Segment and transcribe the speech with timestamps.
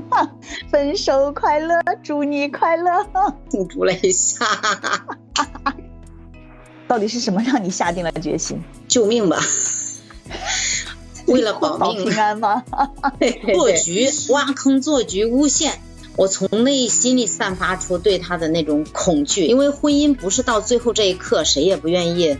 [0.70, 2.90] 分手快乐，祝你快乐。
[3.48, 4.46] 庆祝了一下，
[6.88, 8.62] 到底是什么让你下定了决心？
[8.88, 9.38] 救命吧！
[11.26, 12.64] 为了保保命平安吗？
[13.54, 15.80] 做局挖坑做局诬陷，
[16.16, 22.36] 我从内心里散发出对他的那种恐惧，因为婚姻不是到最后这一刻谁也不愿意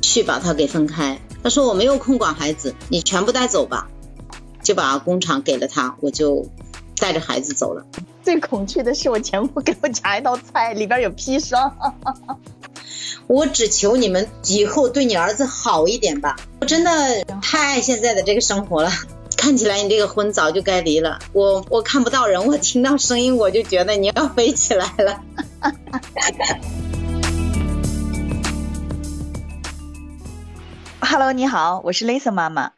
[0.00, 1.20] 去把他给分开。
[1.42, 3.88] 他说我没有空管孩子，你全部带走吧，
[4.62, 6.46] 就把工厂给了他，我就
[6.96, 7.84] 带着孩子走了。
[8.22, 11.74] 最恐惧的是我前夫给我夹一道菜，里边有砒霜。
[13.26, 18.90] 我只求你们以后对你儿子好一点吧，我真的太爱现在的这个生活了。
[19.36, 25.22] 看起来你这个婚早就该离了，我我看不到人，我听到声音我就觉得你要飞起来了。
[31.00, 32.72] Hello，你好，我是 Lisa 妈妈。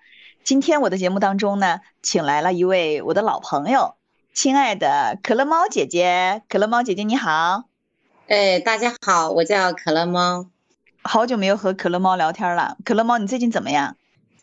[0.45, 3.95] 今天我的节目当中呢，请来了一位我的老朋友，
[4.34, 6.43] 亲爱的可乐猫姐姐。
[6.49, 7.68] 可乐猫姐姐你好，
[8.26, 10.46] 哎，大家好，我叫可乐猫，
[11.02, 12.76] 好久没有和可乐猫聊天了。
[12.84, 13.96] 可乐猫，你最近怎么样？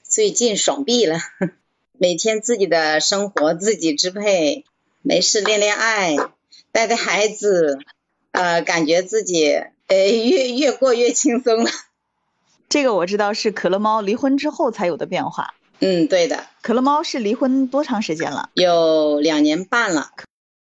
[0.03, 1.19] 最近爽毙了，
[2.00, 4.63] 每天自己的生活自己支配，
[5.02, 6.16] 没事恋恋爱，
[6.72, 7.78] 带带孩子，
[8.31, 9.53] 呃，感觉自己
[9.88, 11.69] 呃越越过越轻松了。
[12.69, 15.56] 这个我知道是可乐猫离婚之后才有的变化。
[15.80, 18.49] 嗯，对的，可乐猫是离婚多长时间了？
[18.53, 20.11] 有两年半了。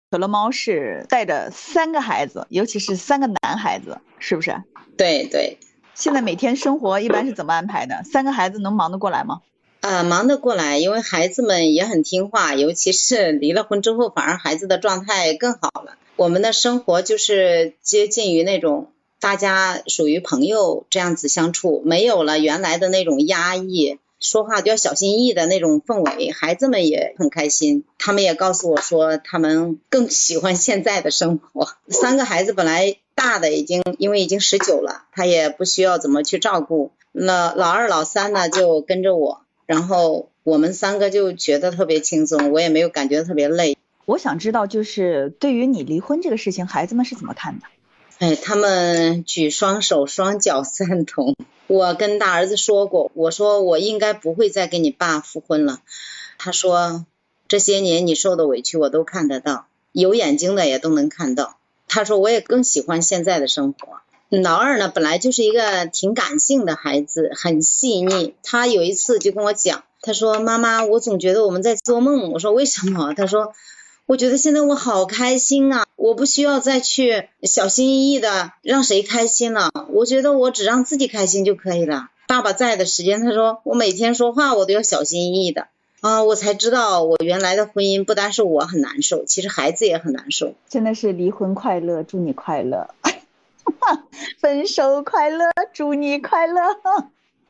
[0.10, 4.62] 可乐猫是带着三个孩子，尤其是三个男孩子，是不是？
[4.98, 5.58] 对对，
[5.96, 8.04] 现在每天生活一般是怎么安排的？
[8.04, 9.42] 三个孩子能忙得过来吗？
[9.82, 15.98] 呃，忙得过来，因为孩子们也很听话，尤其是离了婚之后，反而孩子的状态更好了。
[16.18, 26.32] 我们的生活就是接近于那种大家属于朋友这样子相处，没有了原来的那种压抑，说话就要小心翼翼的那种氛围。
[26.32, 31.68] 孩子们也很开心，他们也告诉我说，他们更喜欢现在的生活。
[31.90, 39.42] 三个孩子本来大的已经因为已经十九了，他也不需要怎么去照顾，那老二老三呢就跟着我。
[39.66, 43.76] 然后我们三个就觉得特别轻松，我也没有感觉特别累。
[44.06, 47.66] 我想知道，就是对于你离婚这个事情，孩子们是怎么看的？
[48.22, 51.36] 哎，他们举双手双脚赞同。
[51.66, 55.80] 我跟大儿子说过，我说我应该不会再跟你爸复婚了。
[56.38, 57.04] 他说
[57.48, 61.58] 这些年你受的委屈我都看得到，有眼睛的也都能看到。
[61.88, 64.02] 他说我也更喜欢现在的生活。
[64.30, 68.36] 老二呢，本来就是一个挺感性的孩子，很细腻。
[68.44, 73.54] 他有一次就跟我讲，他说：“妈妈，我总觉得我们在做梦。”我说：“为什么？”他说
[74.12, 79.72] ：“我觉得现在我好开心啊，我不需要再去小心翼翼的让谁开心了。
[79.88, 82.10] 我觉得我只让自己开心就可以了。
[82.28, 85.68] 爸爸在的时间，他说我每天说话我都要小心翼翼的
[86.02, 90.56] 啊，我才知道我原来的婚姻不单是我很难受，其实孩子也很难受。
[90.68, 92.90] 真的是离婚快乐，祝你快乐。
[94.42, 96.62] ”分手快乐，祝你快乐。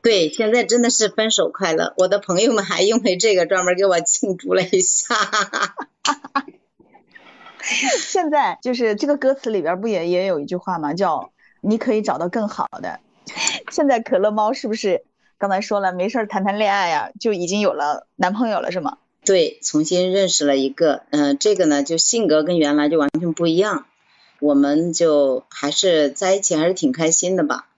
[0.02, 1.94] 对，现在真的是分手快乐。
[1.96, 5.14] 我的朋友们还因为这个专门给我庆祝了一下。
[8.00, 10.92] 现在就是这个歌词里边不也也有一句话吗？
[10.92, 11.30] 叫
[11.60, 12.98] 你可以找到更好的。
[13.70, 15.04] 现在可乐猫是不是
[15.38, 18.98] 刚才说了没事谈谈恋爱呀、啊，就已经有了男朋友了是吗？
[19.24, 23.86] 对，重新认识了一个，嗯、呃，这个呢就性格跟原来就完全不一样。
[24.40, 27.68] 我们就还是在一起，还是挺开心的吧。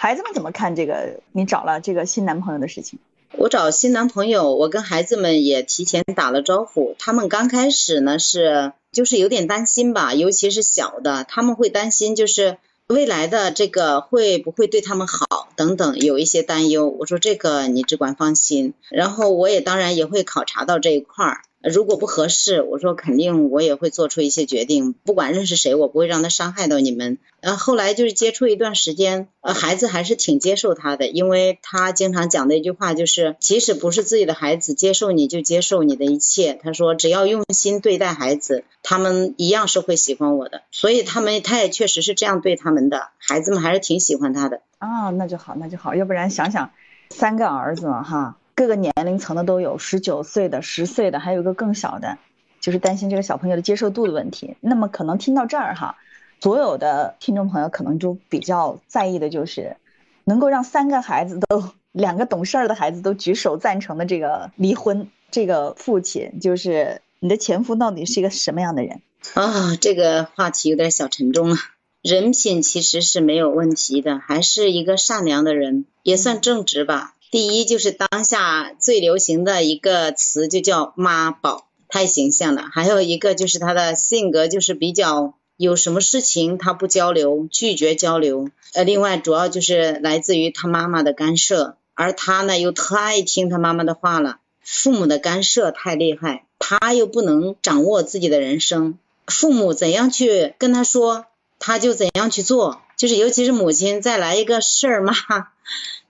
[0.00, 3.00] 孩子们怎么看这个你找了这个新男朋友的事情？
[3.36, 6.94] 我找新男朋友，我跟孩子们也提前打了招呼。
[7.00, 16.88] 他们刚开始呢是就是有点担心吧，尤其是小的，他们会担心就是未来的这个会不会对他们好等等，有一些担忧。
[16.88, 18.74] 我说这个你只管放心。
[18.90, 21.40] 然后我也当然也会考察到这一块儿。
[21.60, 27.18] 如果不合适，我说肯定我也会做出一些决定，不管认识谁，我不会让他伤害到你们。
[27.40, 36.58] 呃，后来就是接触一段时间，呃，孩子还是挺接受他的，因为他经常讲的一句话就是，即使不是自己的孩子，接受你就接受你的一切。
[36.62, 40.62] 他说只要用心对待孩子，他们一样是会喜欢我的。
[40.70, 44.62] 所以他们他也确实是这样对他们的，孩子们还是挺喜欢他的。
[44.78, 46.70] 啊，那就好，那就好，要不然想想
[47.10, 48.37] 三个儿子哈。
[48.58, 52.18] 各个年龄层的都有，十九岁的、十岁的，还有一个更小的，
[52.58, 54.56] 就是担心这个小朋友的接受度的问题。
[54.60, 55.96] 那么可能听到这儿哈，
[56.40, 59.76] 所有的听众朋友可能就比较在意的就是，
[60.24, 69.02] 能够让三个孩子都 两个懂事儿的孩子都举手赞成的这个离婚，这个父亲就是你的前夫到底是一个什么样的人
[69.34, 69.76] 啊？
[69.80, 71.58] 这个话题有点小沉重啊。
[72.02, 77.14] 人品其实是没有问题的，还是一个善良的人，也算正直吧。
[77.30, 82.68] 第一就是当下最流行的一个词就叫妈宝，太形象了。
[82.72, 88.48] 还有一个就是他的性格就是比较有什么事情他不交流，拒绝交流。
[88.72, 101.26] 呃，另外主要就是来自于他妈妈的干涉，而他呢又太听他妈妈的话了，父母的干涉太厉害，他又不能掌握自己的人生，父母怎样去跟他说，
[101.58, 102.80] 他就怎样去做。
[102.96, 105.14] 就是尤其是母亲再来一个事儿嘛，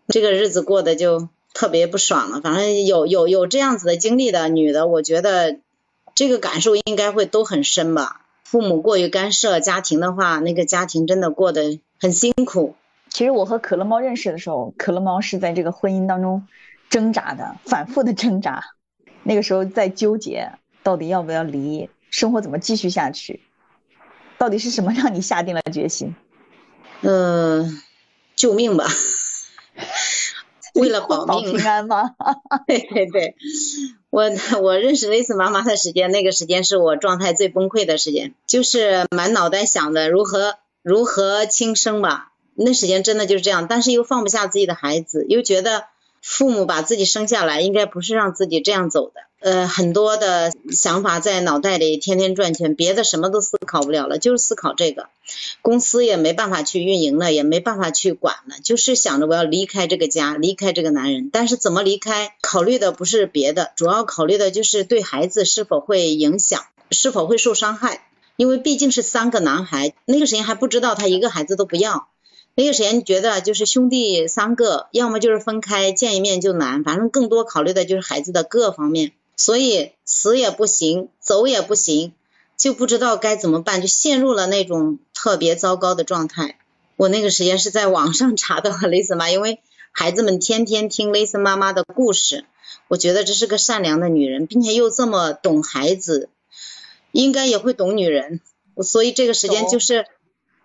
[0.09, 2.41] 这个日子过得就特别不爽了。
[2.41, 5.59] 反正有有有这样子的经历的女的，我觉得
[6.15, 8.23] 这个感受应该会都很深吧。
[8.45, 12.75] 父母过于干涉家庭的话，那个家庭真的过得很辛苦。
[13.11, 16.47] 其实我和可乐猫认识的时候，可乐猫是在这个婚姻当中
[16.89, 18.65] 挣扎的，反复的挣扎。
[19.23, 20.53] 那个时候在纠结，
[20.83, 23.41] 到底要不要离，生活怎么继续下去？
[24.39, 26.15] 到底是什么让你下定了决心？
[27.03, 27.83] 嗯，
[28.37, 28.87] 救命吧！
[30.79, 32.15] 为了 保命平安吗？
[32.67, 33.35] 对对对，
[34.11, 34.25] 我
[34.63, 42.33] 我认识类似妈妈的时间，那个时间是我状态最崩溃的时间，就是满脑袋想的如何如何轻生吧。
[42.55, 45.85] 那时间真的就是这样，但是又放不下自己的孩子，又觉得
[46.23, 49.23] 父母把自己生下来，应该不是让自己这样走的。
[49.41, 55.07] 呃，很多的想法在脑袋里天天转圈，别的什么都思考不了了，就是思考这个。
[55.63, 61.31] 公司也没办法去运营了，也没办法去管了，就是想着我要离开这个家，离开这个男人。
[61.33, 68.07] 但是怎么离开，考虑的不是别的，主要考虑的就是对孩子是否会影响，是否会受伤害。
[68.35, 72.09] 因为毕竟是三个男孩，那个时间还不知道他一个孩子都不要。
[72.59, 79.13] 那个时间觉得就是兄弟三个，要么就是分开见一面就难，反正更多考虑的就是孩子的各方面。
[79.37, 82.15] 所以死也不行，走也不行，
[82.57, 86.59] 就不知道该怎么办，就陷入了那种特别糟糕的状态。
[86.97, 89.61] 我那个时间是在网上查到了蕾丝妈，因为
[89.93, 92.45] 孩子们天天听蕾丝妈妈的故事，
[92.89, 96.29] 我觉得这是个善良的女人，并且又这么懂孩子，
[97.13, 98.41] 应该也会懂女人。
[98.83, 100.07] 所以这个时间就是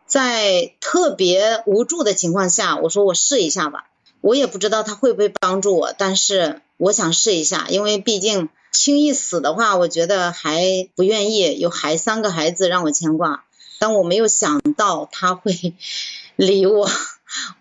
[0.06, 3.86] 在特别无助的情况下，我说我试一下吧。
[4.22, 8.50] 我也不知道他会不会帮助我，但是我想试一下，因为毕竟。
[8.76, 11.60] 轻易死的话，我觉得还不愿意。
[11.60, 13.46] 有孩三个孩子让我牵挂，
[13.78, 15.76] 但我没有想到他会
[16.36, 16.90] 理我，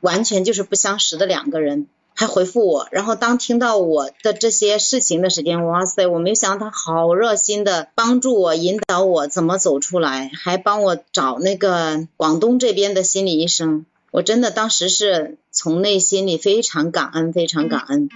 [0.01, 2.89] 完全就是不相识的两个人，还回复我。
[2.91, 13.87] 然后当听到我的这些事情的时间，哇塞，我没有想到他好热心的帮助我，引导我怎么走出来，还帮我找那个广东这边的心理医生。
[14.11, 18.09] 我真的当时是从内心里非常感恩，非常感恩。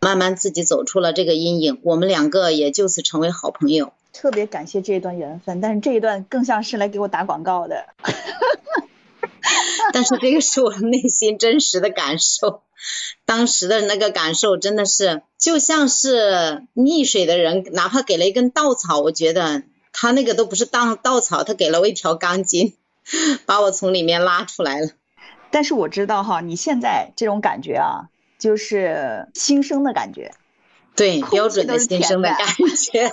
[0.00, 3.92] 慢慢自己走出了这个阴影，我们两个也就此成为好朋友。
[4.12, 7.84] 特别感谢这一段缘分，但是这一段更像是来给我打广告的。
[9.92, 12.62] 但是这个是我内心真实的感受，
[13.24, 22.74] 当时的那个感受真的是就像是溺水的人，哪怕给了一根稻草，我觉得他那个都不是当稻草，他给了我一条钢筋，
[23.46, 24.90] 把我从里面拉出来了。
[25.50, 28.08] 但是我知道哈，你现在这种感觉啊。
[28.38, 30.32] 就是新生的感觉，
[30.96, 32.38] 对，标准的新生的感
[32.74, 33.12] 觉。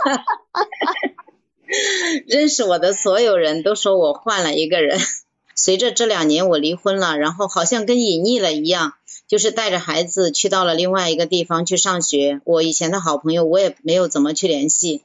[2.25, 4.97] 认识我的所有人都说我换了一个人。
[5.57, 8.93] 随着这两年我离婚了，然后好像跟隐匿了一样，
[9.27, 12.39] 就是带着孩子去到了另外一个地方去上学。
[12.45, 15.01] 我以前的好朋友我也没有怎么去联系，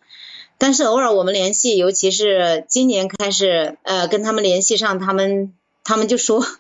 [0.59, 6.47] 但是偶尔我们联系，尤其是今年开始，呃，跟他们联系上，他们他们就说。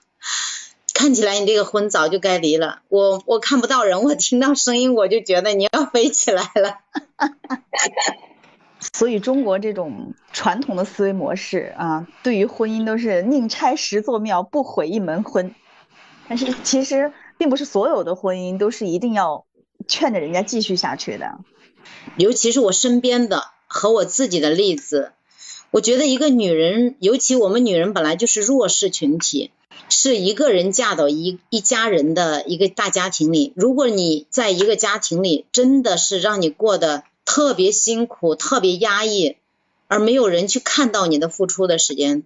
[0.94, 6.78] 看起来你这个婚早就该离了，我我看不到人，我听到声音我就觉得你要飞起来了。
[8.92, 15.54] 所以中国这种传统的思维模式啊，对于婚姻都是宁拆十座庙，不毁一门婚。
[16.28, 19.44] 但是其实并不是所有的婚姻都是一定要
[19.86, 21.38] 劝着人家继续下去的。
[22.16, 25.12] 尤其是我身边的和我自己的例子，
[25.70, 29.50] 我觉得一个女人，尤其我们女人本来就是弱势群体。
[29.88, 39.36] 是一个人嫁到一一家人的一个大家庭里，如果你在一个家庭里真的是让你过得特别辛苦、特别压抑，
[39.88, 42.24] 而没有人去看到你的付出的时间，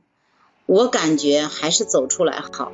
[0.66, 2.72] 我感觉还是走出来好。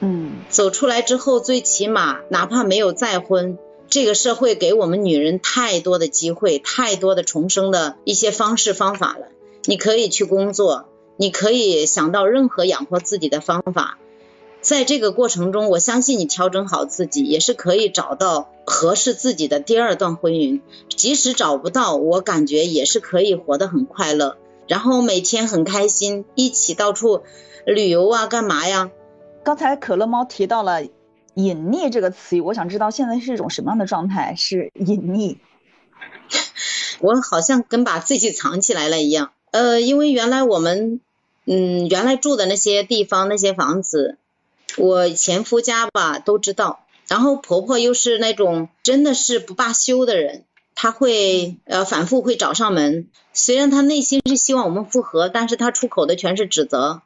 [0.00, 3.58] 嗯，走出来之后，最起码哪怕没有再婚，
[3.88, 9.26] 这个社会给我们女人太多的机会，太多的重生的一些方式方法了。
[9.64, 10.88] 你可以去工作。
[11.18, 13.98] 你可以想到任何养活自己的方法，
[14.62, 20.60] 在这个过程中，我相信你调整好自己，也是可以找到合适自己的第二段婚姻。
[20.88, 24.38] 即使找不到，我感觉也是可以活得很快乐，
[24.68, 27.22] 然后每天很开心，一起到处
[27.66, 28.90] 旅游啊，干嘛呀？
[29.42, 30.84] 刚才可乐猫提到了
[31.34, 34.36] 隐匿这个词语，我想知道现在是一种什么样的状态？
[34.38, 35.38] 是隐匿。
[37.00, 39.32] 我好像跟把自己藏起来了一样。
[39.50, 41.00] 呃，因为原来我们，
[41.46, 44.18] 嗯，原来住的那些地方那些房子，
[44.76, 46.84] 我前夫家吧都知道。
[47.08, 53.08] 然后婆婆又是那种真的是不罢休的人，她会呃反复会找上门。
[53.34, 57.02] 虽然她内心是希望我们复合，但是她出口的全是指责。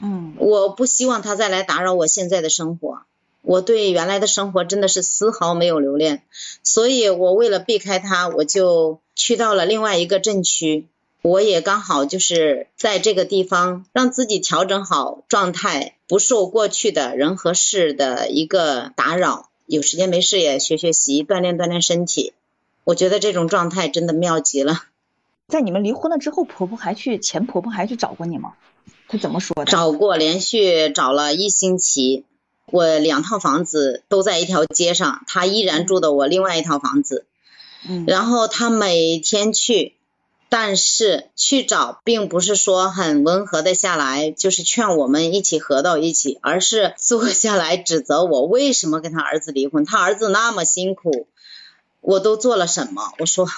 [0.00, 3.00] 嗯，我不希望她再来打扰我现在的生活。
[3.42, 6.22] 我对原来的生活真的是丝毫没有留恋，
[6.62, 10.86] 所以我为了避开她，我就去到了另外一个镇区。
[11.22, 19.50] 我也刚好就是在这个地方让自己调整好状态，不受过去的人和事的一个打扰。
[19.66, 22.32] 有时间没事也学学习，锻炼锻炼身体。
[22.84, 24.84] 我觉得这种状态真的妙极了。
[25.46, 28.54] 在你们离婚了之后，婆婆还去前婆婆还去找过你吗？
[29.06, 29.66] 她怎么说的？
[29.66, 32.24] 找过，连续找了一星期。
[32.66, 37.26] 我两套房子都在一条街上，她依然住的我另外一套房子。
[37.86, 39.94] 嗯，然后她每天去。
[40.50, 49.84] 但是去找，并不是说很温和的下来，就是劝我们一起合到一起，而是坐下来指责我为什么跟他儿子离婚。
[49.84, 51.28] 他儿子那么辛苦，
[52.00, 53.12] 我都做了什么？
[53.20, 53.48] 我说，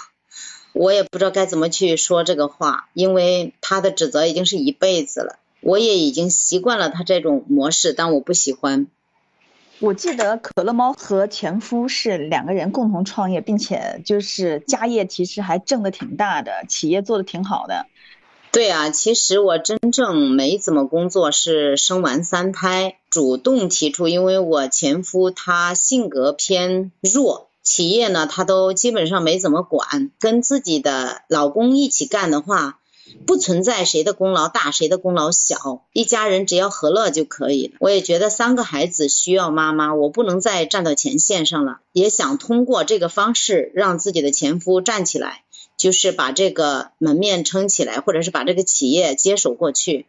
[0.74, 8.86] 我也不知道该怎么去说这个话，因为他的指责已经是一辈子了，我也已经习惯了他这种模式，但我不喜欢。
[9.82, 17.86] 我记得可乐猫和前夫是两个人共同创业，并且就是家业其实还挣的挺大的，企业做的挺好的。
[18.52, 32.78] 对啊，其实我真正没怎么工作，是生完三胎主动提出，因为我前夫他性格偏弱，企业呢他都基本上没怎么管，跟自己的老公一起干的话。
[33.26, 37.74] 不存在谁的功劳大，谁的功劳小，一家人只要和乐就可以了。
[37.80, 45.44] 我也觉得三个孩子需要妈妈，我不能再站到前线上了，也想通过这个方式让自己的前夫站起来，
[45.76, 50.06] 就是把这个门面撑起来，或者是把这个企业接手过去。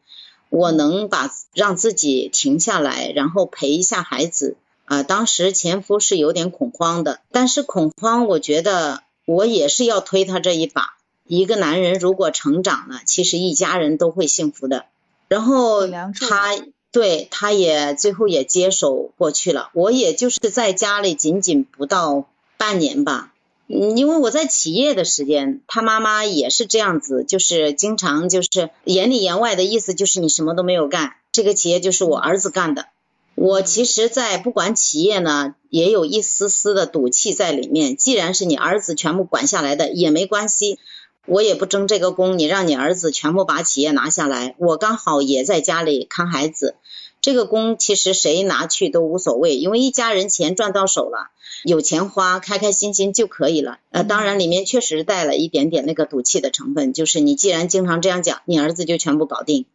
[0.49, 4.55] 我能把让自己停下来，然后陪一下孩子
[4.85, 5.01] 啊。
[5.01, 10.89] 当时前夫是有点恐慌的，但是恐慌，我觉得我也是要推他这一把。
[11.37, 14.85] 一个男人如果成长了，其实一家人都会幸福的。
[15.27, 16.55] 然后他
[16.91, 19.69] 对他也最后也接手过去了。
[19.73, 23.33] 我也就是在家里仅仅不到半年吧，
[23.67, 32.87] 嗯，因为我在企业的时间，他妈妈也是这样子，就是经常就是言里言外的意思就是你什么都没有干，这个企业就是我儿子干的。
[33.35, 37.97] 我其实，在不管企业呢，也有一丝丝的赌气在里面。
[37.97, 40.77] 既然是你儿子全部管下来的，也没关系。
[41.25, 46.75] 我也不争这个功，你让你儿子全部把企业拿下来，我刚好也在家里看孩子。
[47.21, 51.29] 这个功其实谁拿去都无所谓，因为一家人钱赚到手了，
[51.63, 53.79] 有钱花，开开心心就可以了。
[53.91, 59.65] 呃，当然里面确实带了一点点那个赌气的成分，就是你既然经常这样讲，你儿子就全部搞定。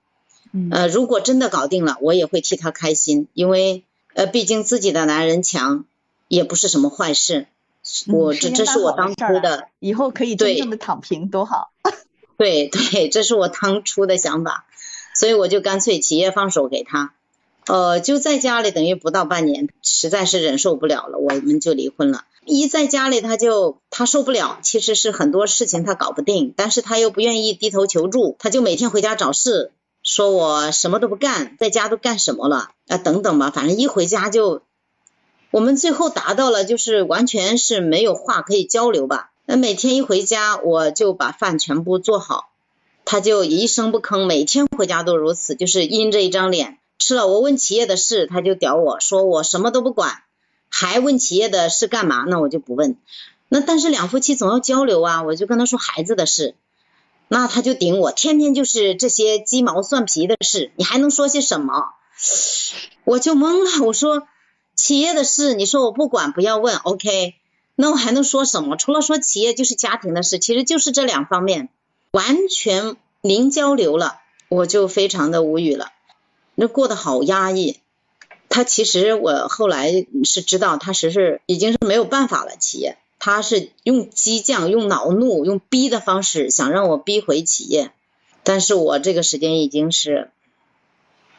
[0.71, 5.87] 呃，如果真的搞定了，我也会替他开心，因为呃，毕竟自己的男人强
[6.29, 7.47] 也不是什么坏事。
[8.09, 11.71] 我这这是我当初的，以后可以真正的躺平多好。
[12.37, 14.67] 对对，这是我当初的想法，
[15.15, 17.15] 所以我就干脆企业放手给他，
[17.67, 22.25] 呃，就在家里等于不到半年，实在是忍受不了了，我们就离婚了。
[22.45, 34.63] 一在家里他就他受不了，其实是很多事情他搞不定，但是他又不愿意低头求助，他就每天回家找事，说我什么都不干，在家都干什么了啊等等吧，反正一回家就。
[35.51, 39.31] 我们最后达到了，就是完全是没有话可以交流吧。
[39.47, 42.51] 那每天一回家，我就把饭全部做好，
[43.07, 47.27] 他就一声不吭，每天回家都如此，就是阴着一张脸吃了。
[47.27, 50.23] 我问企业的事，他就屌我说我什么都不管，
[50.69, 52.25] 还问企业的事干嘛？
[52.29, 52.99] 那我就不问。
[53.49, 56.57] 那但是两夫妻总要交流啊，我就跟他说孩子的事，
[57.29, 61.95] 那他就顶我，天天就是这些鸡毛蒜皮的事，你还能说些什么？
[63.05, 64.29] 我就懵了，我说。
[64.79, 67.35] 企业的事，你说我不管，不要问，OK？
[67.75, 68.77] 那我还能说什么？
[68.77, 71.69] 除了说企业就是家庭的事，其实就是这两方面，
[72.13, 75.89] 完全零交流了，我就非常的无语了。
[76.55, 77.81] 那过得好压抑。
[78.49, 82.57] 他其实我后来是知道，他实是已经是没有办法了。
[82.57, 87.91] 企业他是用激将、用恼怒、用逼的方式想让我逼回企业，
[88.45, 90.31] 但是我这个时间已经是。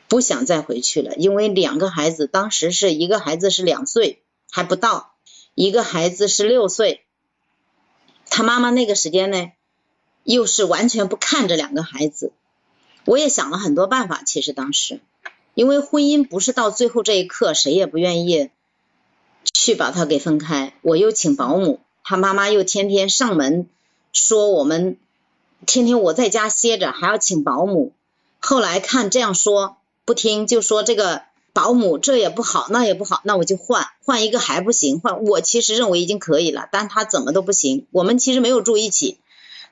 [0.10, 5.14] 不想再回去了，因为两个孩子，当时是一个孩子是两岁还不到，
[5.56, 7.06] 一个孩子是六岁。
[8.28, 9.52] 他妈妈那个时间呢，
[10.24, 12.34] 又是完全不看这两个孩子。
[13.06, 15.00] 我也想了很多办法，其实当时，
[15.54, 18.50] 因为婚姻不是到最后这一刻，谁也不愿意
[19.54, 20.74] 去把他给分开。
[20.82, 23.68] 我又请保姆，他妈妈又天天上门
[24.12, 24.98] 说我们
[25.66, 27.94] 天天我在家歇着还要请保姆，
[28.40, 29.78] 后来看这样说
[30.10, 31.22] 不听，就说这个
[31.54, 37.86] 保姆这也不好那也不好，那我就换换一个还不行，换我其实认为已经可以了，但他怎么都不行。
[37.92, 39.20] 我们其实没有住一起，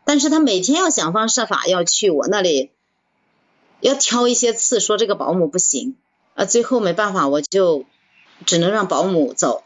[0.05, 2.69] 但是他每天要想方设法要去我那里，
[3.81, 5.95] 要挑一些刺，说这个保姆不行，
[6.35, 7.85] 啊，最后没办法，我就
[8.45, 9.63] 只能让保姆走，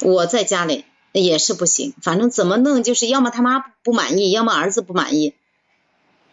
[0.00, 0.86] 我在家里。
[1.12, 5.34] 也是不行，反正怎么弄，就是要么他妈不满意，要么儿子不满意。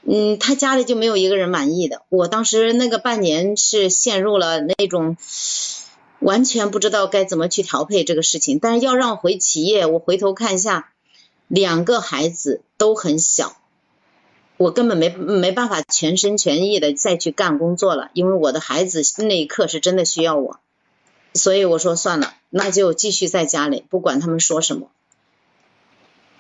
[0.06, 2.02] 嗯，他家里就没有一个人满意的。
[2.10, 5.16] 我当时那个半年是陷入了那种
[6.20, 8.60] 完全不知道该怎么去调配这个事情。
[8.60, 10.92] 但是要让回企业，我回头看一下，
[11.48, 13.56] 两个孩子都很小，
[14.58, 20.60] 我根本没没办法全心全意的再去干工作了，因为我的孩子那一刻是真的需要我。
[21.34, 24.92] 所以我说算了，那就继续在家里，不管他们说什么。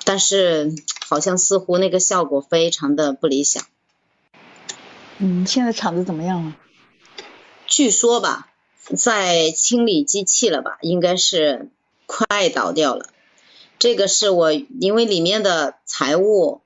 [0.04, 0.74] 但是
[1.08, 3.64] 好像似乎那个效果非常的不理想。
[5.18, 6.56] 嗯，现在厂子怎么样了？
[7.68, 8.50] 据说吧，
[8.96, 11.70] 在清理机器了吧，应该是
[12.06, 13.08] 快倒掉了。
[13.80, 16.62] 这个是我因为里面的财务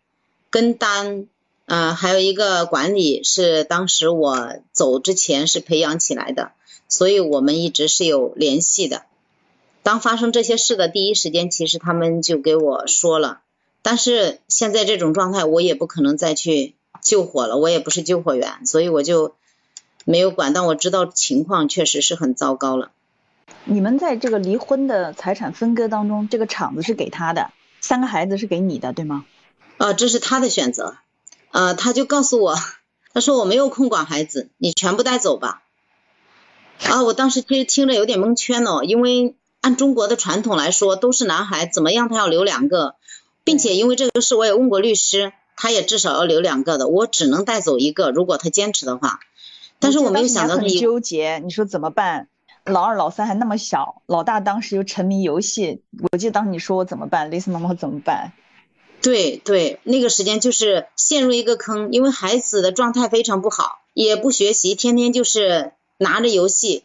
[0.50, 1.28] 跟单
[1.66, 6.52] 呃，还有一个管理是当时我走之前是培养起来的。
[6.90, 9.04] 所以我们一直是有联系的。
[9.88, 13.40] 当发生这些事的第一时间，其实他们就给我说了。
[13.82, 19.36] 但是现在这种状态，我也不可能再去救火了，我也不是救火员，所以我就
[20.04, 20.52] 没有管。
[20.52, 22.92] 但我知道情况确实是很糟糕了。
[23.64, 29.24] 你们在这个离婚的财产分割当中，这个厂子是给他的，三个孩子是给你的，对吗？
[29.78, 30.98] 啊，这是他的选择。
[31.52, 32.58] 呃，他就告诉我，
[33.14, 35.64] 他说我没有空管孩子，你全部带走吧。
[36.84, 42.96] 啊，我当时其实听着有点蒙圈哦，因为按中国的传统来说，都是男孩，怎么样他要留两个，
[43.44, 49.20] 并且因为这个事我也问过律师，他也至少要留两个的，我只能带走一个，如果他坚持的话。
[49.80, 52.30] 但是我没有想到很纠结，你说怎么办？
[52.64, 58.34] 老二老三还那么小，老大当时又沉迷游戏，我记得当时你说我怎么办，蕾丝妈妈怎么办？
[59.02, 65.74] 对对，那个时间就是陷入一个坑，因为孩子的状态非常不好，也不学习，天天就是。
[66.00, 66.84] 拿着游戏，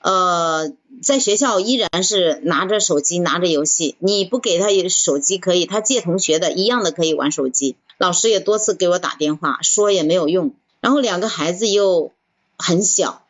[0.00, 3.96] 呃，在学校依然是拿着手机，拿着游戏。
[3.98, 7.76] 你不给他手机可以，他借同学的一样的可以玩手机。
[7.98, 10.52] 老师也多次给我打电话，说也没有用。
[10.80, 12.12] 然后两个孩子又
[12.56, 13.22] 很小，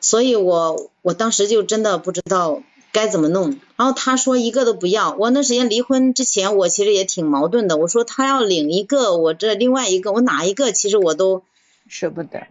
[0.00, 2.62] 所以我我当时就真的不知道
[2.92, 3.58] 该怎么弄。
[3.76, 5.14] 然后他说一个都不要。
[5.14, 7.78] 我那时间离婚之前，我其实也挺矛盾的。
[7.78, 11.42] 我说他要领一个，我这另外一个，我哪一个其实我都
[11.88, 12.48] 舍不得，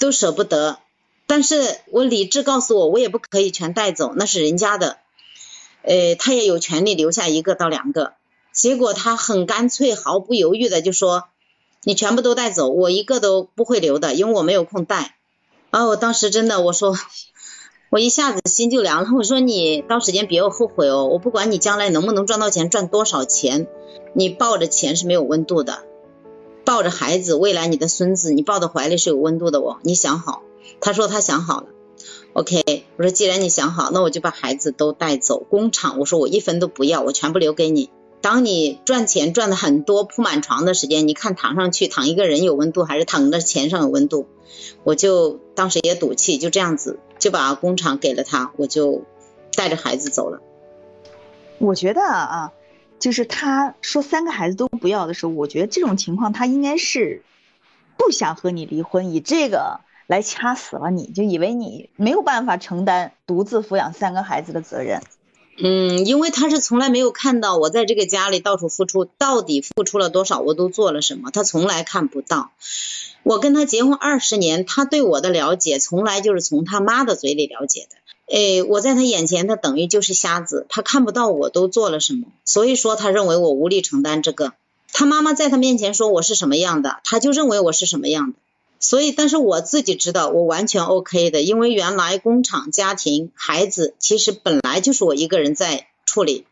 [0.00, 0.78] 都舍不得。
[1.26, 4.98] 但是我理智告诉我，我也不可以全带走，那是人家的，
[5.82, 8.12] 呃，他也有权利留下一个到两个。
[8.52, 11.24] 结果他很干脆、毫不犹豫的就说
[11.82, 15.16] ：“你全部都带走，我一个都不会留的，因为我没有空带。”
[15.70, 16.94] 啊，我当时真的，我说，
[17.90, 19.08] 我一下子心就凉了。
[19.16, 23.66] 我说你到时间别后悔哦，我不管你将来能不能赚到钱，赚多少钱，
[24.12, 25.82] 你抱着钱是没有温度的，
[26.64, 30.42] 抱着孩子，未来你的孙子，你抱在怀里是有温度的哦，你想好。
[30.84, 31.68] 他说他想好了
[32.34, 35.42] ，OK，我说既然你想好，那我就把孩子都带走。
[35.42, 37.88] 工厂，我说我一分都不要，我全部留给你。
[38.20, 44.28] 当你赚钱赚的很多，铺满床的时间，你看躺上去躺一个人有温度，还是躺在钱上有温度？
[44.82, 49.04] 我就当时也赌气，就这样子就把工厂给了他，我就
[49.56, 50.42] 带着孩子走了。
[51.56, 52.52] 我觉得啊，
[52.98, 57.22] 就是他说三个孩子都不要的时候，我觉得这种情况他应该是
[57.96, 59.80] 不想和你离婚，以这个。
[60.06, 65.02] 来掐死了你，就以为你没有办法承担独自抚养三个孩子的责任。
[65.56, 72.50] 嗯，因为他是从来没有看到我在这个家里到处付出，到底付出了多少，我都做了什么，他从来看不到。
[73.22, 77.96] 我跟他结婚二十年，他对我的了解从来就是从他妈的嘴里了解的。
[78.26, 84.54] 哎，我在他眼前，他等于就是瞎子，他看不到我都做了什么，所以说他认为我无力承担这个。
[84.92, 88.38] 他妈妈在他面前说我是什么样的，他就认为我是什么样的。
[88.84, 96.44] 所以，但是我自己知道，我完全 OK 的，因为原来工厂、家庭、孩子，其实本来就是我一个人在处理。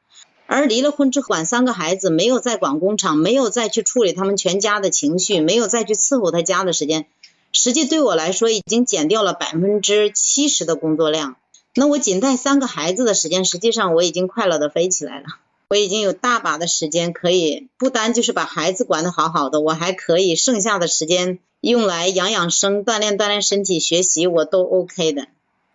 [0.47, 7.05] 而离了婚之后，管三个孩子，没有再管工厂，没有再去处理他们全家的情绪，没有再去伺候他家的时间，
[7.53, 11.37] 实际对我来说，已经减掉了百分之七十的工作量。
[11.75, 15.27] 那我仅带三个孩子的时间，实际上我已经快乐的飞起来了。
[15.69, 21.39] 我已经有大把的时间可以，不单就是把孩子管得好好的，我还可以剩下的时间。
[21.63, 25.29] 用来养养生、锻炼锻炼身体、学习，我都 OK 的。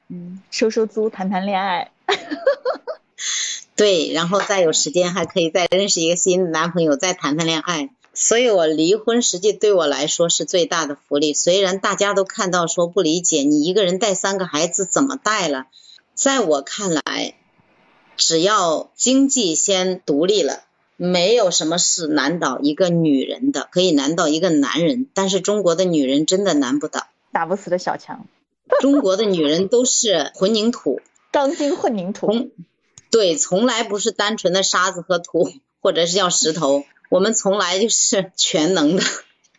[0.10, 1.92] 嗯，收收租、谈谈恋爱。
[3.76, 7.90] 对，然后再有时间还可以再认识一个新的男朋友，再谈谈恋爱。
[8.14, 11.34] 所以我离婚实际对我来说是最大的福利。
[11.34, 15.68] 虽然大家都看到说不理解，你一个人带三个孩子怎么带了？
[16.16, 17.36] 在我看来，
[18.18, 20.64] 只要经济先独立了，
[20.98, 25.08] 没有什么是难倒一个女人的，可以难倒一个男人。
[25.14, 28.26] 但是中国的女人真的难不倒，打不死的小强。
[28.82, 31.00] 中国的女人都是混凝土，
[31.32, 32.50] 钢筋混凝土。
[33.12, 36.84] 对，从来不是单纯的沙子和土，或者是叫石头。
[37.10, 39.04] 我们从来就是全能的，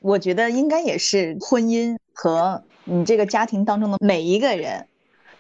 [0.01, 4.87] 我觉得应该也是婚姻和你这个家庭当中的每一个人，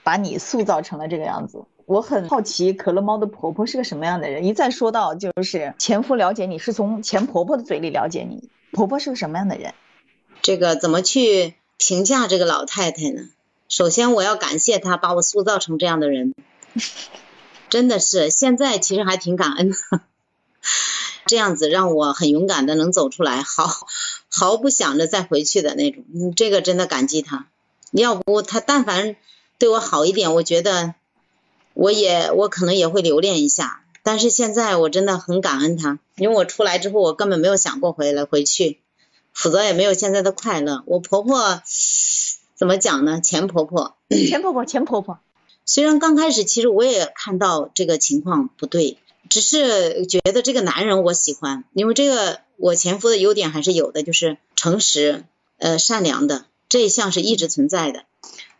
[0.04, 1.64] 把你塑造成了这个样子。
[1.88, 4.44] 我很好奇可乐猫的婆婆是个什么样的人。
[4.44, 9.72] 一再说到就是前夫了解你是从前婆婆的嘴里了解你，婆婆是个什么样的人？
[10.42, 13.22] 这个怎么去评价这个老太太呢？
[13.70, 16.34] 首先我要感谢她把我塑造成这样的人，
[17.70, 19.76] 真的是现在其实还挺感恩的。
[21.24, 23.66] 这样子让我很勇敢的能走出来，毫
[24.30, 27.46] 毫不想着再回去的那种，嗯，这个真的感激他。
[27.92, 29.16] 要不他但凡
[29.58, 30.94] 对我好一点，我觉得
[31.78, 33.84] 我也我可能也会留恋一下。
[34.02, 38.80] 但是现在我真的很感恩他，因为我出来之后我根本没有想过回来回去，
[39.32, 40.82] 否则也没有现在的快乐。
[40.86, 41.62] 我婆婆
[42.56, 43.20] 怎么讲呢？
[43.20, 45.20] 前婆婆，前婆婆，前婆婆。
[45.64, 48.98] 虽然刚开始其实我也看到这个情况不对。
[49.28, 55.24] 只是觉得这个男人我喜欢，因为这个我前夫的优点还是有的，就是诚实、
[55.58, 58.04] 呃善良的这一项是一直存在的。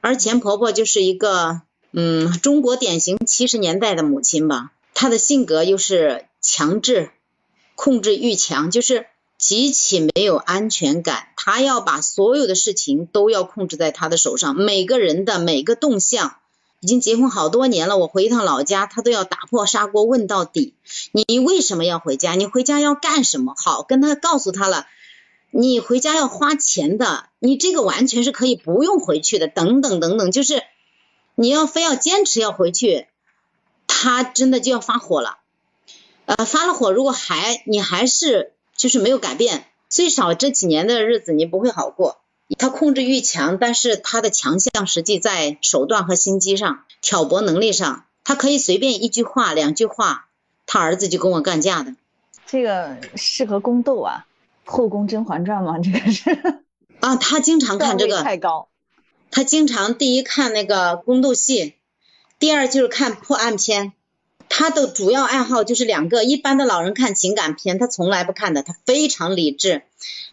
[0.03, 7.11] 而前婆婆就是一个嗯中国典型七十年代的母亲吧，她的性格又是强制、
[7.75, 9.07] 控制欲强，就是
[9.39, 11.29] 极其没有安全感。
[11.37, 16.37] 她要把所有的事情都要控制在她的手上，每个人的每个动向。
[16.81, 20.75] 已经结婚好多年了，我回一趟老家，他都要打破砂锅问到底。
[21.11, 22.37] 你为什么要回家？
[22.37, 23.53] 你回家要干什么？
[23.57, 24.87] 好，跟他告诉他了，
[25.51, 29.49] 你回家要花钱的，你这个完全是可以不用回去的。
[29.49, 30.63] 等等等等，就是
[31.41, 33.07] 你要非要坚持要回去，
[33.87, 35.39] 他真的就要发火了。
[36.27, 42.19] 呃，发了火，如果还你还是就是没有改变，最少这几年的日子你不会好过。
[42.59, 50.27] 他控制欲强，但是他的强项实际在手段和心机上，挑拨能力上，他可以随便一句话、两句话，
[50.67, 51.95] 他儿子就跟我干架的。
[52.47, 54.27] 这个适合宫斗啊，
[54.69, 55.79] 《后宫甄嬛传》吗？
[55.79, 56.65] 这个是
[56.99, 58.25] 啊，他经常看这个。
[58.25, 58.68] 太高。
[59.31, 61.75] 他经常第一看那个宫斗戏，
[62.39, 63.93] 第二就是看破案片。
[64.51, 69.83] 他的主要爱好就是两个，一般的老人看情感片，他从来不看的，他非常理智。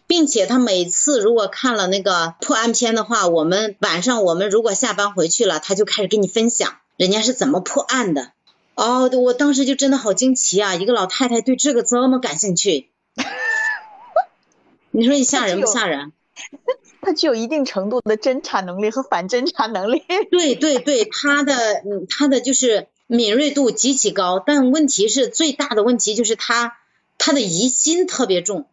[0.06, 8.30] 并且他每次如果看了那个破案片的话，我们晚上我们如果下班回去了，他就开始跟你分享人家是怎么破案的。
[8.76, 10.76] 哦，我当时就真的好惊奇啊！
[10.76, 12.88] 一个老太太对这个这么感兴趣，
[14.92, 16.12] 你说你吓人不吓人？
[17.00, 20.02] 他具有一定程度的侦查能力和反侦查能力。
[20.30, 26.78] 对对对，他的嗯，他的就是敏锐度极其高，但问题是最大的问题就是他
[27.18, 28.66] 他的疑心特别重。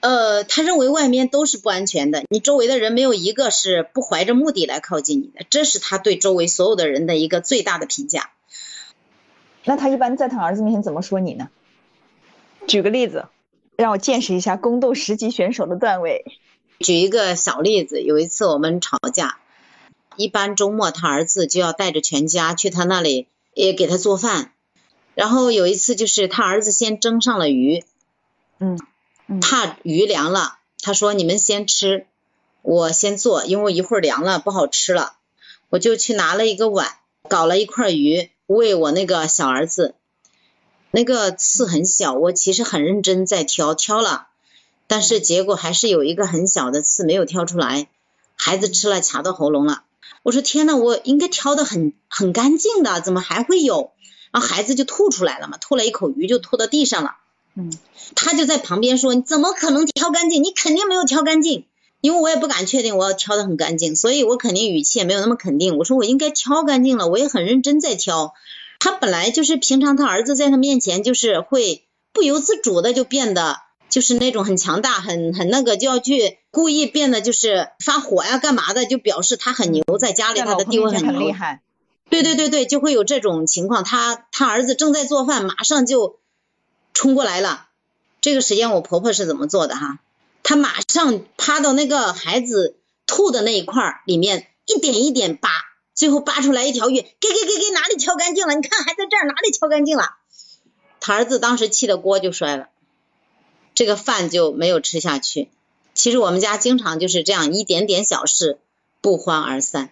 [0.00, 8.30] 呃，他认为外面都是不安全的，你周围的人没有一个是不怀着目的来靠近你的，这是他对周围所有的人的一个最大的评价。
[9.64, 11.48] 那他一般在他儿子面前怎么说你呢？
[12.68, 13.26] 举个例子，
[13.76, 16.24] 让我见识一下宫斗十级选手的段位。
[16.78, 19.38] 举一个小例子，有一次我们吵架，
[20.16, 24.52] 一般周末他儿子就要带着全家去他那里也给他做饭，
[25.14, 27.84] 然后有一次就是他儿子先蒸上了鱼，
[28.58, 28.78] 嗯。
[29.40, 32.06] 怕鱼凉了，他说你们先吃，
[32.62, 35.14] 我先做，因为一会儿凉了不好吃了。
[35.68, 36.88] 我就去拿了一个碗，
[37.28, 39.96] 搞了一块鱼喂我那个小儿子。
[40.92, 44.28] 那个刺很小，我其实很认真在挑，挑了，
[44.86, 47.88] 但是结果还是有一个很小的刺没有挑出来，
[48.36, 49.82] 孩子吃了卡到喉咙了。
[50.22, 53.92] 我说天呐，我应该挑的很很干净的，怎么还会有？
[54.32, 57.16] 然后孩子就吐出来了嘛，吐了一口鱼就吐到地上了。
[57.54, 57.72] 嗯，
[58.14, 60.42] 他就在旁边说：“你怎么可能挑干净？
[60.44, 61.64] 你肯定没有挑干净。”
[62.02, 65.78] 因为我也不敢确定我要挑的很干净，所以我肯定语气也没有那么肯定。
[65.78, 68.34] 我说我应该挑干净了，我也很认真在挑。
[68.78, 81.62] 他本来就是平常他儿子在他面前就是会不由自主的就变得就是那种很强大、很很那个，就要去故意变得就是发火呀、干嘛的，就表示他很牛，在家里他的地位很厉害。
[82.10, 83.84] 对对对对，就会有这种情况。
[83.84, 86.18] 他他儿子正在做饭，马上就。
[86.98, 87.68] 冲过来了，
[88.22, 89.98] 这个时间我婆婆是怎么做的哈？
[90.42, 95.50] 她马上趴到那个孩子吐的那一块里面，一点一点扒
[95.94, 98.54] 最后扒出来一条鱼，给给给给，哪里敲干净了？
[98.54, 100.04] 你看还在这儿，哪里敲干净了？
[100.98, 102.68] 他儿子当时气的锅就摔了，
[103.76, 105.50] 这个饭就没有吃下去。
[105.94, 108.58] 其实我们家经常就是这样一点点小事
[109.00, 109.90] 不欢而散，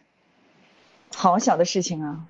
[1.15, 2.21] 好小的事情啊！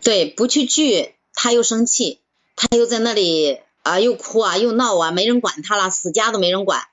[0.00, 2.20] 对，不去聚他又生气，
[2.54, 6.84] 他又在那里啊又哭啊又闹啊，没人管他了，死家都没人管。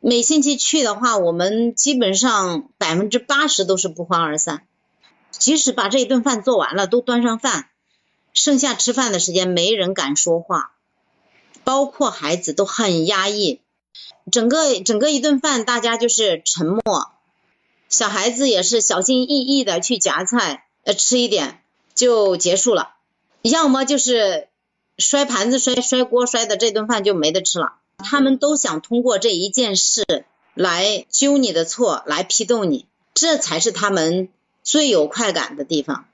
[0.00, 4.66] 每星期去的话，我们基本上百分之八十都是不欢而散。
[5.30, 7.70] 即使把这一顿饭做完了，都端上饭，
[8.34, 10.72] 剩下吃饭的时间没人敢说话，
[11.64, 13.60] 包括孩子都很压抑。
[14.30, 17.10] 整个整个一顿饭，大家就是沉默，
[17.88, 21.62] 小孩子也是小心翼翼的去夹菜，呃，吃一点
[21.94, 22.94] 就结束了，
[23.42, 24.48] 要么就是
[24.98, 27.74] 摔盘子、摔摔锅、摔的这顿饭就没得吃了。
[27.98, 30.04] 他们都想通过这一件事
[30.54, 34.28] 来揪你的错，来批斗你，这才是他们
[34.62, 36.04] 最有快感的地方。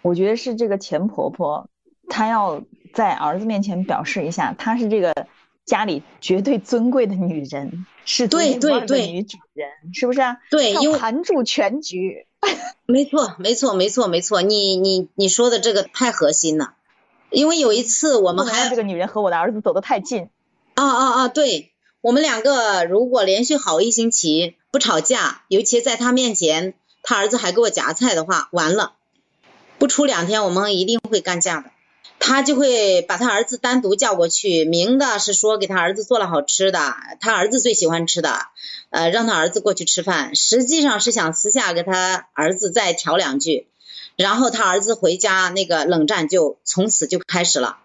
[0.00, 1.68] 我觉得是这个钱婆婆，
[2.08, 2.62] 她要
[2.92, 5.26] 在儿子面前表示一下，她是这个
[5.64, 10.38] 家里绝对尊贵的女人，是对对对女主人，是不是啊？
[10.50, 12.26] 对，要盘住全局。
[12.86, 14.42] 没错，没错，没错，没错。
[14.42, 16.74] 你你你说的这个太核心了，
[17.30, 20.28] 因为有一次我们还这个女人和我的儿子走得太近。
[20.74, 21.28] 啊啊啊！
[21.28, 28.94] 对我们两个如果连续好一星期不吵架，尤其在他面前，他儿子还给我夹菜的话，完了，
[29.78, 31.70] 不出两天我们一定会干架的。
[32.24, 38.38] 他就会把他儿子单独叫过去，明的是说给他儿子做了好吃的，他儿子最喜欢吃的，
[38.90, 43.66] 呃，让他儿子过去吃饭，实际上是想私下给他儿子再调两句，
[44.14, 47.78] 然后他儿子回家那个冷战就从此就开始了。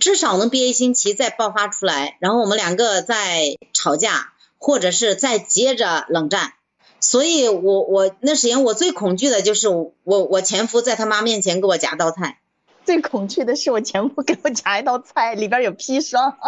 [0.00, 6.54] 至少能憋一星期再爆发出来，然后我们两个再吵架，或者是再接着冷战。
[7.00, 12.40] 所以我我那时间我最恐惧的就是我我前夫在他妈面前给我夹道菜，
[12.88, 16.38] 最恐惧的是我前夫给我夹一道菜里边有砒霜，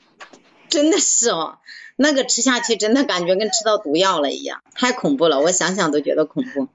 [0.70, 1.58] 真的是哦，
[1.96, 6.68] 那个吃下去真的感觉跟吃到毒药了一样，太恐怖了，我想想都觉得恐怖。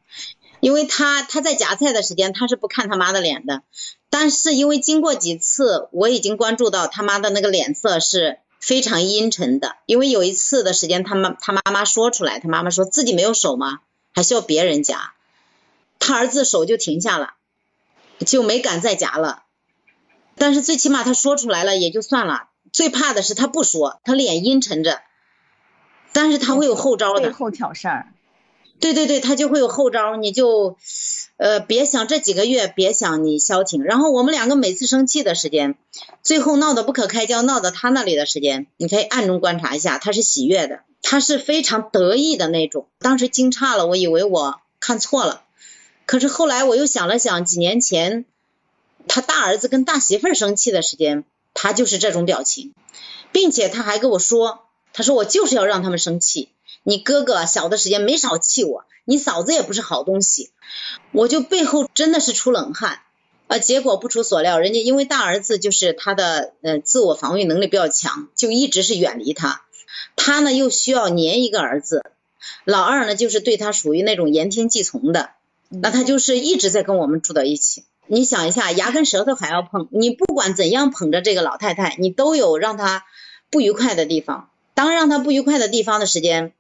[0.60, 3.64] 因为他他在夹菜的时间他是不看他妈的脸的，
[4.12, 13.80] 但是因为经过几次我已经关注到他妈的那个脸色是非常阴沉的，因为有一次的时间他妈他妈妈说出来，他妈妈说自己没有手吗？
[14.14, 15.14] 还需要别人夹，
[15.98, 17.34] 他儿子手就停下了，
[18.26, 19.44] 就没敢再夹了。
[20.36, 25.02] 但是最起码他说出来了也就算了，最怕的是他不说，他脸阴沉着，
[26.14, 28.14] 但是他会有后招的，背后挑事儿。
[28.80, 30.78] 对对对，他就会有后招，你就
[31.36, 33.84] 呃别想这几个月，别想你消停。
[33.84, 35.76] 然后我们两个每次生气的时间，
[36.24, 42.88] 最后闹得不可开交，闹到他那里的时间，你可以暗中观察一下，他是喜悦的，他是非常得意的那种。
[43.00, 45.42] 当时惊诧了，我以为我看错了，
[46.10, 48.26] 可是后来我又想了想，几年前
[49.08, 52.74] 他大儿子跟大媳妇生气的时间，他就是这种表情，
[53.32, 56.50] 并且他还跟我说，他说我就是要让他们生气。
[56.82, 60.50] 你哥哥小的时间没少气我，你嫂子也不是好东西，
[61.12, 63.02] 我就背后真的是出冷汗
[63.46, 63.60] 啊。
[63.60, 69.62] 结果不出所料，人家因为大儿子就是他的呃自我防御能力比较强，就一直是远离他。
[70.16, 72.02] 他呢又需要黏一个儿子，
[72.66, 75.30] 老二呢就是对他属于那种言听计从的，
[75.70, 77.86] 那他就是一直在跟我们住到一起。
[78.08, 83.06] 你想一下，牙跟舌头还要碰，你不管怎样捧着这个老太太，你都有让她
[83.52, 84.50] 不愉快的地方。
[84.74, 86.54] 当让她不愉快的地方的时间。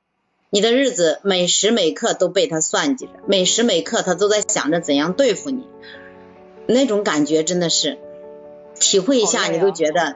[0.52, 5.64] 你的日子每时每刻都被她算计着，每时每刻她都在想着怎样对付你，
[6.68, 8.00] 那种感觉真的是
[8.80, 10.16] 体会一下，你都觉得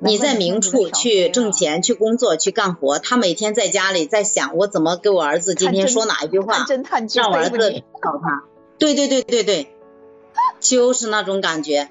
[0.00, 6.66] 你在明处去挣钱、去工作、去干活，他每天在家里在想我怎么给我儿子今天说哪一句话，
[7.14, 8.44] 让我儿子搞他。
[8.78, 9.68] 对对对对对，
[10.60, 11.90] 就是那种感觉，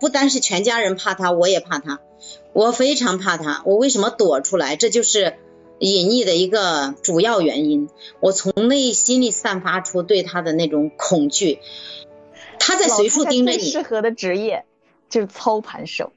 [0.00, 2.00] 不单是全家人怕他，我也怕他，
[2.52, 3.62] 我非常怕他。
[3.64, 4.76] 我为什么躲出来？
[4.76, 5.34] 这就是。
[5.80, 11.60] 隐匿的一个主要原因，我从内心里散发出对他的那种恐惧。
[12.58, 13.60] 他在随处盯着你。
[13.60, 14.64] 适合的职业
[15.08, 16.12] 就是操盘手。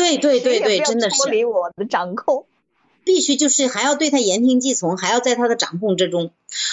[0.00, 1.16] 对对对对，真的是。
[1.16, 2.46] 脱离我的掌控。
[3.04, 6.30] 必须就是还要对他言听计从，还要在他的掌控之中。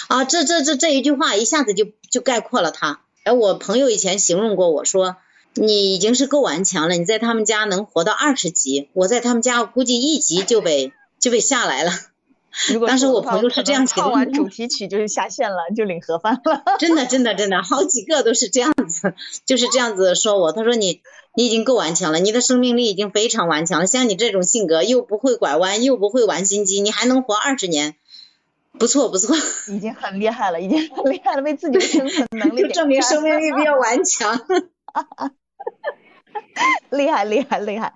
[0.08, 3.00] 啊，这这这这一句话一下子就就概括了他。
[3.24, 5.16] 哎，我朋友以前形容过我说，
[5.54, 10.92] 你已经是够顽强了，你在他们家能活到二十级，我在他们家估计一级就被。
[11.20, 11.90] 就被下来了，
[12.86, 14.02] 当时我朋友是这样子的。
[14.02, 16.62] 唱完主题曲就是下线了，就领盒饭了。
[16.78, 19.14] 真的，真的，真的，好几个都是这样子，
[19.46, 20.52] 就是这样子说我。
[20.52, 21.02] 他说你，
[21.34, 23.86] 你已经够顽强了，你的生命力已经非常顽强了。
[23.86, 27.94] 像你这种性格，又不会拐弯，又不会玩心机，你还能活二十年？
[28.78, 29.36] 不错不错，
[29.68, 34.40] 已经很厉害了，已经很厉害了，为自己的生存 能力证明生命力比较顽强。
[36.90, 37.92] 厉害厉害厉害！